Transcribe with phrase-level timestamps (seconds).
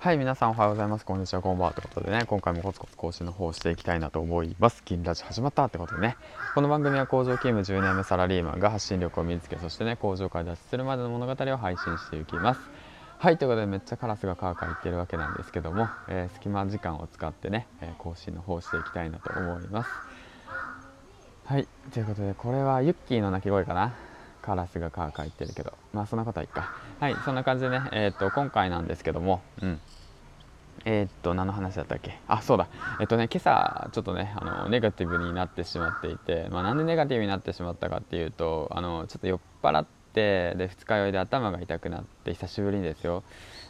[0.00, 1.04] はい、皆さんおはようございます。
[1.04, 1.74] こんにちは、こんばんは。
[1.74, 4.82] ということでね、今回もコツコツ更新の方をしていきたいなと思います。
[4.82, 6.16] 金ラジ始まったってことでね、
[6.54, 12.60] この番組は工場勤務10年目サラリーマンが発信力を身につけ、そしてね、工場から脱出するまでの物語を配信していきます。
[13.18, 19.90] はい、ということでめっちゃカラスがカーカー言ってるわけなんですけども、えー、隙間時間を使ってね、えー、更新の方をしていきたいなと思います。
[21.44, 23.92] はい、ということで、これはユッキーの鳴き声かな。
[24.40, 25.72] カラスがカーカー言ってるけど。
[25.92, 26.70] まあそんなことはいいか。
[26.98, 27.82] はいそんな感じでね。
[27.92, 29.42] えっ、と今回なんですけども。
[29.62, 29.80] うん。
[30.86, 32.18] えー、っと何の話だったっけ？
[32.26, 32.66] あそうだ。
[33.00, 43.22] えっとね今朝ちょっとねあのネガティブになってしまっていて、まあ、なんでネガティブになってしまったかっていうとあのちょっと酔っ払ってで二日酔いで頭が痛くなって久しぶりにですよ。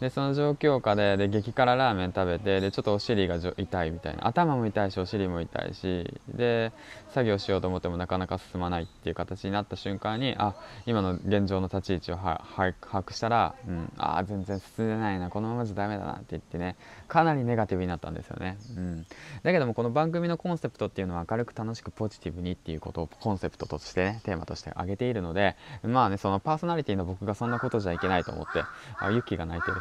[0.00, 4.26] でその状況下でで激辛ラーメン食べてでちょっとお尻が痛いみたいな。
[4.26, 6.72] 頭も痛いしお尻も痛いしで
[7.10, 10.54] 作業しようと思ってもなかなか進まないっていう形になった瞬間にあ
[10.86, 15.30] 今の現状の立ち位置を把握したら、うん、ああ全然進んでないな。
[15.30, 16.76] このままじゃダメだなって言ってね
[17.08, 19.06] かなりネガティブになったんですよね、うん、
[19.42, 28.64] だけどもこの番組のコンセプトっていうのは明るく楽しくポジティブにっていうことをコンセプトとしてねテーマとして挙げているのでまあねそのパーソナリティの僕がそんなことじゃいけないと思って
[28.98, 29.76] あユッキーが泣いてる。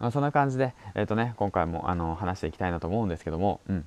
[0.00, 3.84] まあ、そんな感じで、えーとね、今回もあの話していきたいなと思うんですけども、うん。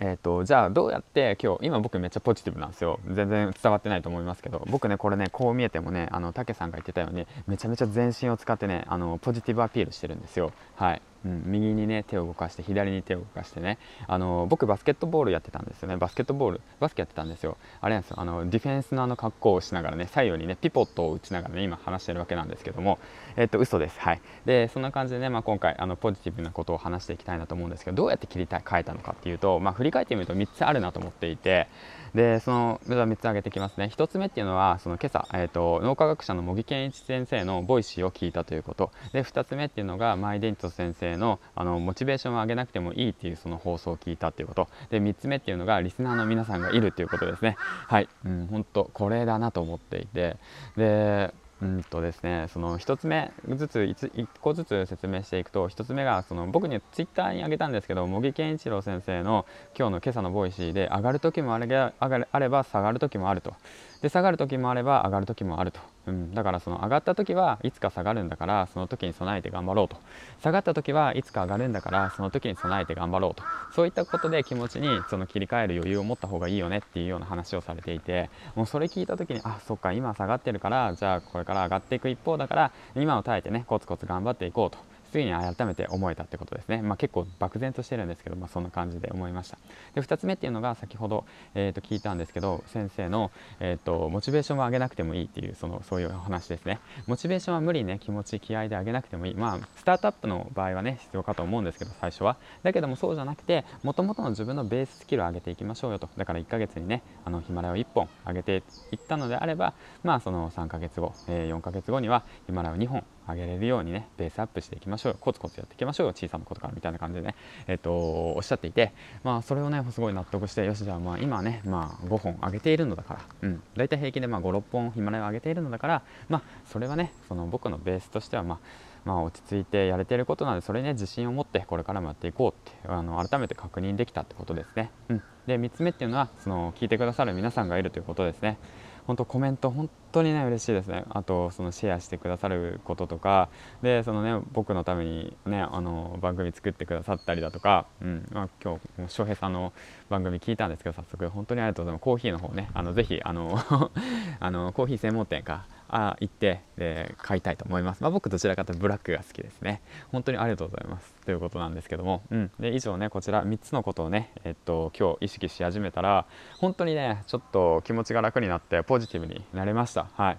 [0.00, 2.98] えーと、じゃあどうやって今日今僕めっちゃポジティブなんですよ。
[3.06, 10.50] 全然伝わってないと思いますけど僕ねこれねこう見えてもねあのたけさんが言ってたようにめちゃめちゃ全身を使ってねあのポジティブアピールしてるんですよ。
[10.74, 11.02] はい。
[11.24, 13.78] うん、右にね手を動かして左に手を動かしてね。
[14.06, 15.96] あの僕バスケットボールやってたんですよね。
[15.96, 17.56] バスケットボールバスケやってたんですよ。
[17.80, 18.20] あれなんですよ。
[18.20, 22.98] あのディフェンスのあの格好をしながらね左右にねピボットを打ちながらね今話してるわけなんですけども。
[23.36, 23.98] えっと嘘です。
[24.00, 24.20] はい。
[24.44, 31.68] でそんな感じでね、まあ、今回あのポジティブなことを話していきたいなと思うんですけどどうやって切り替えたのかっていうと、まあ、振り返ってみると3つあるなと思っていて。
[32.14, 33.90] でその3つ挙げてきますね。
[33.94, 38.90] 1つ目っていうのはその今朝、えーと、脳科学者の茂木健一先生の Voicy を聞いたということ。
[39.12, 44.68] で2つ目っていうのがマイデント先生のあのモチベーションを上げなくてもいいっていうその放送を聞いたっていうこと。
[44.90, 47.56] で3つ目っていうのがリスナーの皆さんがいるっていうことですね。
[47.58, 48.08] はい。
[48.24, 50.36] うん本当これだなと思っていて。
[50.76, 59.46] でうんとですね、その1つ目ずつ 1, 1個ずつ説明していくと1つ目がその僕にツイッターにあげたんですけど茂木健一郎先生の
[59.78, 63.54] 今日の今朝の Voicy で上がる時もあれあれば下がる時もあると。
[64.02, 69.96] で下がる時もあれば上がる時もあると、うん、だからその上がった時はいつか下がるんだからその時に備えて頑張ろうと。
[70.42, 73.44] 下がった時はいつか上がるんだからその時に備えて頑張ろうと。
[73.74, 84.91] そういったことで気持ちにその切り替える余裕を持った方がいいよねっていうような話をされていてもうそれ聞いた時にあそっか今下がってるからじゃあこれから上がっていく一方だから今を耐えてねコツコツ頑張っていこうと。
[85.12, 89.58] 次に改めて思えたってことですね、まあ、結構漠然としてるんですけど、まあ、そんな感じで思いました。
[89.94, 91.24] で2つ目っていうのが先ほど、
[91.54, 93.30] えー、と聞いたんですけど先生の、
[93.60, 96.80] えーと、モチベーションを上げなくてもいいっていうそのそういうお話ですね。
[97.06, 99.34] モチベーションは無理ね気持ち気合で上げなくてもいい。
[99.34, 102.36] まあスタートアップの場合はね必要かと思うんですけど最初は。
[102.62, 106.08] だけどもそうじゃなくてもともとの自分のベーススキルを上げていきましょうよと。
[106.16, 116.12] だから1ヶ月にねあのヒマラヤを1本上げていったのであればまあその3ヶ月後、えー、4ヶ月後にはヒマラヤを2本上げれるようにねベースアップしていきましょうコツコツやっていきましょうよ。
[116.12, 117.34] 小さなことからみたいな感じでね、
[117.66, 118.92] えーと、おっしゃっていて、
[119.24, 128.58] まあ、それをねすごい納得してよしじゃあまあ今ね、まあ、5本上げているのだから、うん、大体平均でまあ56本ヒマラヤを上げているのだから、まあ、それはねその僕のベースとしてはまあ
[129.04, 134.90] まあ、落ち着いてやれていることなのでそれに、ね、自信を持ってこれからもやっていこうってあの改めて確認できたってことですね。
[135.08, 138.58] うん、で3つ目っていうのはその聞いてくださる皆さんがいるということですね。
[139.06, 141.04] 本当コメント本当にね嬉しいですね。
[141.10, 143.48] あとそのシェアしてくださることとか。
[143.82, 148.28] でそのね僕のためにねあの番組作ってくださったりだとか、うん。
[148.32, 149.72] まあ、今日翔平さんの
[150.08, 152.02] 番組聞いたんですけど早速本当にありがとうございます。
[152.02, 153.58] コーヒーの方ねあのぜひあの
[154.40, 158.02] あのコーヒー専門店かあ行ってで買いたいと思います。
[158.02, 159.82] まあ、僕どちらかというとブラックが好きですね。
[160.10, 161.14] 本当にありがとうございます。
[161.24, 166.26] ということなんですけども、うん、で以上ねこちら3つのことをね、えっと、今日意識し始めたら
[166.58, 170.08] 本当にねちょっと気持ちが楽になってポジティブになれました。
[170.14, 170.38] はい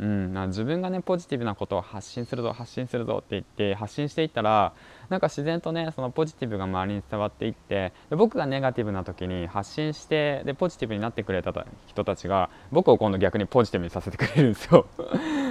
[0.00, 4.72] うん、自分がねポジティブなことを発信するぞ発信するぞって言って発信していったら
[5.08, 11.52] なんか自然とねそのポジティブが周りに伝わっていってで僕がネガティブな時に発信してでポジティブになってくれた
[11.86, 12.50] 人たちが。
[12.72, 14.86] 僕を今度逆にポジティブにさせてくれるんですよ。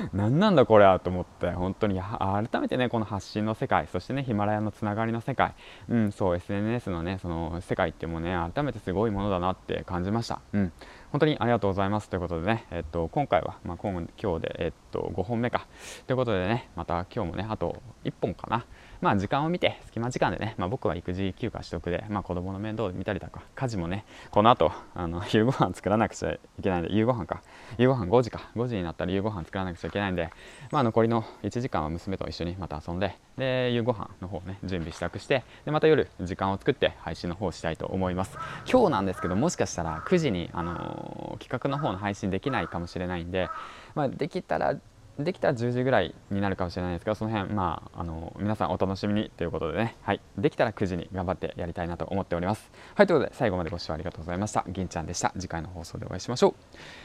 [0.14, 5.54] 何なんだこれはと思って本当に改めてねこの発信の世界そしてねヒマラヤのつながりの世界
[5.90, 10.42] うんそう SNS のねその世界ってもね改めてすごいものだなって感じました。
[10.54, 10.72] うん。
[11.12, 15.66] 本当にありがとうございますということでね、えっと、今回は、まあ、今今日で、えっとと5本目か。
[16.08, 18.66] ということでねまた今日もねあと1本かな。
[19.02, 27.42] まあ時間を見て隙間時間でね、まあ、僕は育児休暇取得で、まあ、子供の面倒を見たりとか家事もねこの後あの 夕ご飯作らなくちゃいけないんで夕ご飯か。
[27.78, 28.50] 夕ご飯5時か。
[28.56, 30.30] 5時になったら夕ご飯作らなくちゃいけないんで、
[30.72, 38.38] まあ、残りの1時間は娘と一緒にまた遊んでで夕ご飯の方をね準備支度してでまた夜時間を作って配信の方をしたいと思います。
[38.72, 43.50] 今日なんですけどもしかしたら9時に、あのー、企画の方の配信できないかもしれないんで、
[43.96, 44.76] まあ、できたら
[45.20, 49.96] できたら10時ぐらいになるかもしれないですけどその辺まああの皆さんお楽しみにということでね。
[50.02, 50.22] はい。
[50.38, 52.72] できたら9時に頑張ってやりたいなと思っております。
[52.96, 54.66] はいということで最後までご視聴ありがとうございました。
[54.68, 55.32] 銀ちゃんでした。
[55.38, 56.54] 次回の放送でお会いしましょう。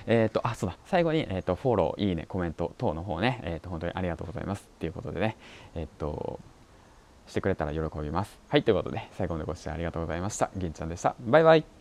[0.07, 0.79] えっ、ー、とあそうだ。
[0.87, 3.41] 最後に、えーと、フォローいいねコメント等の方ね。
[3.45, 4.67] えっ、ー、と本当にありがとうございます。
[4.77, 5.37] っていうことでね。
[5.75, 6.41] えっ、ー、と
[7.27, 8.39] してくれたら喜びます。
[8.49, 10.51] はいということで最後までご視聴ありがとうございました。
[10.57, 11.15] 銀ちゃんでした。
[11.21, 11.78] バイバイ。